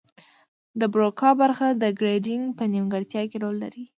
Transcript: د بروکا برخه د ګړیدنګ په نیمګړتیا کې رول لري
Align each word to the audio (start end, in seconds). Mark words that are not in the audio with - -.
د 0.79 0.81
بروکا 0.93 1.29
برخه 1.41 1.67
د 1.81 1.83
ګړیدنګ 1.99 2.43
په 2.57 2.63
نیمګړتیا 2.73 3.21
کې 3.29 3.37
رول 3.43 3.55
لري 3.63 3.83